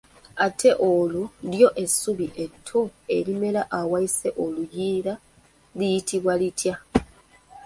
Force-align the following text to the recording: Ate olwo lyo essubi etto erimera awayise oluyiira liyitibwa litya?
Ate 0.45 0.69
olwo 0.91 1.23
lyo 1.51 1.69
essubi 1.83 2.27
etto 2.43 2.81
erimera 3.17 3.61
awayise 3.79 4.29
oluyiira 4.43 5.13
liyitibwa 5.77 6.33
litya? 6.39 6.75